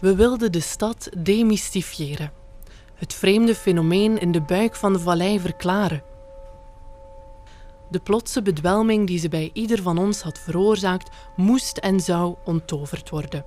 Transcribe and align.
We 0.00 0.14
wilden 0.14 0.52
de 0.52 0.60
stad 0.60 1.08
demystifiëren. 1.18 2.32
Het 2.94 3.14
vreemde 3.14 3.54
fenomeen 3.54 4.18
in 4.18 4.32
de 4.32 4.40
buik 4.40 4.76
van 4.76 4.92
de 4.92 4.98
vallei 4.98 5.40
verklaren. 5.40 6.02
De 7.90 7.98
plotse 7.98 8.42
bedwelming 8.42 9.06
die 9.06 9.18
ze 9.18 9.28
bij 9.28 9.50
ieder 9.52 9.82
van 9.82 9.98
ons 9.98 10.22
had 10.22 10.38
veroorzaakt, 10.38 11.10
moest 11.36 11.76
en 11.76 12.00
zou 12.00 12.34
onttoverd 12.44 13.10
worden. 13.10 13.44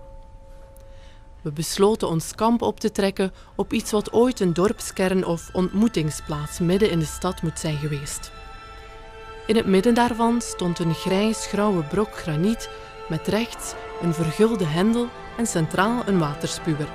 We 1.42 1.52
besloten 1.52 2.08
ons 2.08 2.36
kamp 2.36 2.62
op 2.62 2.80
te 2.80 2.92
trekken 2.92 3.32
op 3.56 3.74
iets 3.74 3.92
wat 3.92 4.12
ooit 4.12 4.40
een 4.40 4.54
dorpskern 4.54 5.26
of 5.26 5.50
ontmoetingsplaats 5.54 6.60
midden 6.60 6.90
in 6.90 7.00
de 7.00 7.06
stad 7.06 7.42
moet 7.42 7.60
zijn 7.60 7.78
geweest. 7.78 8.32
In 9.48 9.56
het 9.56 9.66
midden 9.66 9.94
daarvan 9.94 10.42
stond 10.42 10.80
een 10.80 10.94
grijs-grauwe 10.94 11.84
brok 11.84 12.18
graniet 12.18 12.70
met 13.14 13.28
rechts 13.28 13.74
een 14.02 14.14
vergulde 14.14 14.66
hendel 14.66 15.08
en 15.38 15.48
centraal 15.48 16.02
een 16.06 16.20
waterspuwer. 16.20 16.88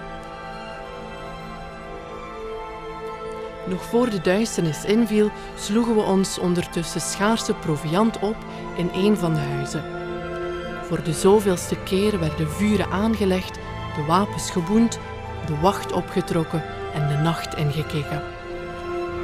Nog 3.66 3.84
voor 3.84 4.10
de 4.10 4.20
duisternis 4.20 4.84
inviel, 4.84 5.30
sloegen 5.56 5.94
we 5.94 6.00
ons 6.00 6.38
ondertussen 6.38 7.00
schaarse 7.00 7.54
proviand 7.54 8.18
op 8.18 8.36
in 8.76 8.90
een 8.92 9.16
van 9.16 9.34
de 9.34 9.40
huizen. 9.40 9.84
Voor 10.82 11.02
de 11.02 11.12
zoveelste 11.12 11.76
keer 11.76 12.18
werden 12.18 12.50
vuren 12.50 12.90
aangelegd, 12.90 13.54
de 13.96 14.04
wapens 14.06 14.50
geboend, 14.50 14.98
de 15.46 15.56
wacht 15.60 15.92
opgetrokken 15.92 16.62
en 16.94 17.08
de 17.08 17.16
nacht 17.16 17.54
ingekeken. 17.54 18.22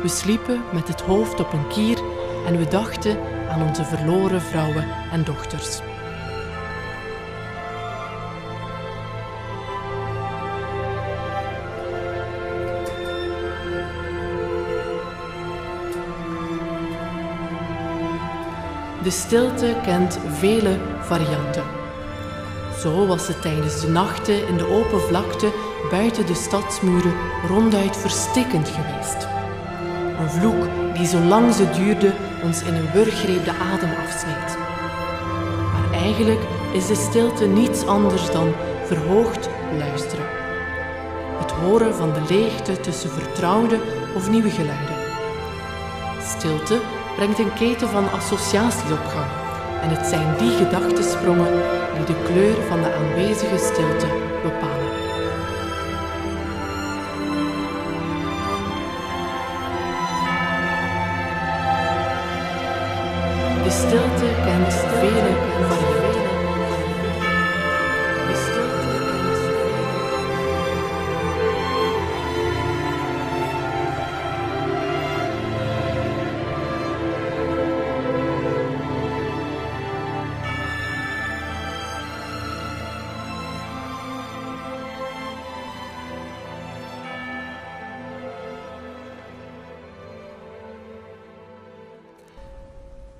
We 0.02 0.08
sliepen 0.08 0.62
met 0.72 0.88
het 0.88 1.00
hoofd 1.00 1.40
op 1.40 1.52
een 1.52 1.68
kier 1.68 1.98
en 2.46 2.58
we 2.58 2.68
dachten 2.68 3.18
aan 3.50 3.62
onze 3.62 3.84
verloren 3.84 4.42
vrouwen 4.42 4.88
en 5.12 5.24
dochters. 5.24 5.80
De 19.04 19.10
stilte 19.10 19.76
kent 19.82 20.18
vele 20.38 20.78
varianten. 21.00 21.62
Zo 22.78 23.06
was 23.06 23.28
het 23.28 23.42
tijdens 23.42 23.80
de 23.80 23.88
nachten 23.88 24.48
in 24.48 24.56
de 24.56 24.66
open 24.66 25.00
vlakte 25.00 25.52
buiten 25.90 26.26
de 26.26 26.34
stadsmuren 26.34 27.14
ronduit 27.48 27.96
verstikkend 27.96 28.68
geweest. 28.68 29.26
Een 30.18 30.30
vloek 30.30 30.94
die 30.94 31.06
zo 31.06 31.18
lang 31.18 31.54
ze 31.54 31.70
duurde 31.70 32.12
ons 32.42 32.62
in 32.62 32.74
een 32.74 32.90
wurggreep 32.92 33.44
de 33.44 33.52
adem 33.72 33.90
afsneed. 34.06 34.56
Maar 35.72 36.00
eigenlijk 36.02 36.40
is 36.72 36.86
de 36.86 36.94
stilte 36.94 37.46
niets 37.46 37.86
anders 37.86 38.30
dan 38.30 38.52
verhoogd 38.84 39.48
luisteren. 39.78 40.26
Het 41.38 41.50
horen 41.50 41.94
van 41.94 42.12
de 42.12 42.22
leegte 42.28 42.80
tussen 42.80 43.10
vertrouwde 43.10 43.78
of 44.14 44.30
nieuwe 44.30 44.50
geluiden. 44.50 44.96
Stilte 46.22 46.80
brengt 47.16 47.38
een 47.38 47.54
keten 47.54 47.88
van 47.88 48.12
associaties 48.12 48.90
op 48.90 49.06
gang. 49.06 49.30
En 49.82 49.88
het 49.90 50.06
zijn 50.06 50.36
die 50.38 50.50
gedachtensprongen 50.50 51.52
die 51.96 52.04
de 52.04 52.22
kleur 52.22 52.54
van 52.68 52.82
de 52.82 52.92
aanwezige 52.92 53.58
stilte 53.58 54.06
bepalen. 54.42 54.92
De 63.64 63.70
stilte 63.70 64.28
kent 64.44 64.74
vele 64.74 65.32
varianten. 65.68 66.23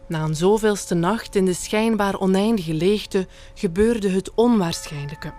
Na 0.07 0.23
een 0.23 0.35
zoveelste 0.35 0.95
nacht 0.95 1.35
in 1.35 1.45
de 1.45 1.53
schijnbaar 1.53 2.21
oneindige 2.21 2.75
leegte 2.75 3.27
gebeurde 3.55 4.09
het 4.09 4.35
onwaarschijnlijke. 4.35 5.33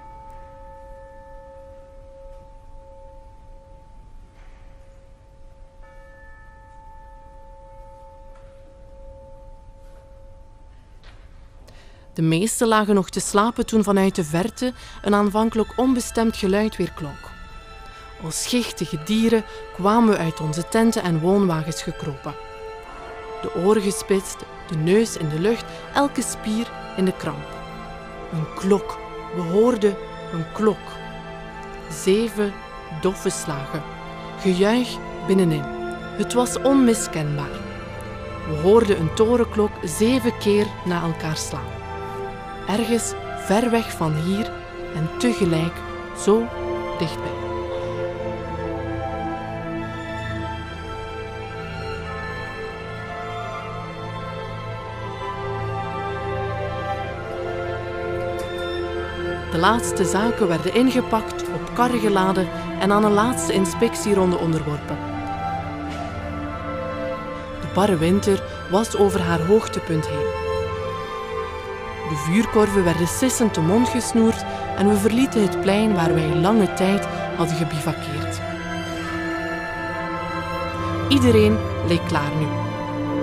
De 12.13 12.21
meesten 12.21 12.67
lagen 12.67 12.95
nog 12.95 13.09
te 13.09 13.19
slapen 13.19 13.65
toen 13.65 13.83
vanuit 13.83 14.15
de 14.15 14.23
verte 14.23 14.73
een 15.01 15.13
aanvankelijk 15.13 15.77
onbestemd 15.77 16.37
geluid 16.37 16.75
weer 16.75 16.91
klonk. 16.91 17.31
Als 18.23 18.43
schichtige 18.43 19.03
dieren 19.03 19.45
kwamen 19.73 20.09
we 20.09 20.17
uit 20.17 20.39
onze 20.39 20.67
tenten 20.67 21.03
en 21.03 21.19
woonwagens 21.19 21.81
gekropen. 21.81 22.35
De 23.41 23.55
oren 23.55 23.81
gespitst, 23.81 24.37
de 24.67 24.75
neus 24.75 25.17
in 25.17 25.29
de 25.29 25.39
lucht, 25.39 25.65
elke 25.93 26.21
spier 26.21 26.67
in 26.97 27.05
de 27.05 27.13
kramp. 27.17 27.45
Een 28.31 28.53
klok, 28.55 28.97
we 29.35 29.41
hoorden 29.41 29.95
een 30.33 30.45
klok. 30.53 30.77
Zeven 31.89 32.53
doffe 33.01 33.29
slagen. 33.29 33.81
Gejuich 34.39 34.97
binnenin. 35.27 35.63
Het 36.17 36.33
was 36.33 36.61
onmiskenbaar. 36.61 37.63
We 38.47 38.55
hoorden 38.61 38.99
een 38.99 39.13
torenklok 39.13 39.71
zeven 39.83 40.37
keer 40.37 40.65
na 40.85 41.01
elkaar 41.01 41.37
slaan. 41.37 41.73
Ergens 42.67 43.13
ver 43.37 43.69
weg 43.69 43.91
van 43.91 44.13
hier 44.13 44.51
en 44.95 45.09
tegelijk 45.17 45.73
zo 46.17 46.43
dichtbij. 46.99 47.44
De 59.55 59.61
laatste 59.61 60.05
zaken 60.05 60.47
werden 60.47 60.73
ingepakt, 60.73 61.43
op 61.43 61.69
karren 61.73 61.99
geladen 61.99 62.47
en 62.79 62.91
aan 62.91 63.03
een 63.03 63.11
laatste 63.11 63.53
inspectieronde 63.53 64.37
onderworpen. 64.37 64.97
De 67.61 67.67
barre 67.73 67.97
winter 67.97 68.43
was 68.71 68.97
over 68.97 69.21
haar 69.21 69.45
hoogtepunt 69.45 70.07
heen. 70.07 70.27
De 72.09 72.15
vuurkorven 72.15 72.83
werden 72.83 73.07
sissend 73.07 73.55
de 73.55 73.61
mond 73.61 73.89
gesnoerd 73.89 74.45
en 74.77 74.89
we 74.89 74.95
verlieten 74.95 75.41
het 75.41 75.61
plein 75.61 75.93
waar 75.93 76.13
wij 76.13 76.35
lange 76.35 76.73
tijd 76.73 77.05
hadden 77.37 77.55
gebivakkeerd. 77.55 78.39
Iedereen 81.09 81.57
leek 81.87 82.05
klaar 82.07 82.35
nu. 82.39 82.47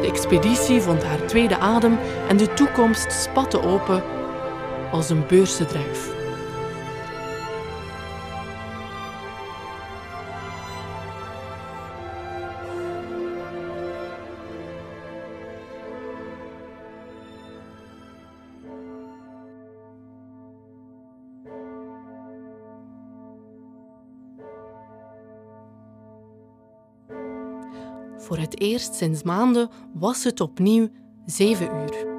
De 0.01 0.07
expeditie 0.07 0.81
vond 0.81 1.05
haar 1.05 1.27
tweede 1.27 1.59
adem 1.59 1.99
en 2.29 2.37
de 2.37 2.55
toekomst 2.55 3.13
spatte 3.13 3.63
open 3.63 4.03
als 4.91 5.11
een 5.11 5.27
beursendruif. 5.27 6.22
Voor 28.23 28.39
het 28.39 28.61
eerst 28.61 28.95
sinds 28.95 29.23
maanden 29.23 29.71
was 29.95 30.25
het 30.25 30.41
opnieuw 30.41 30.89
zeven 31.27 31.67
uur. 31.67 32.12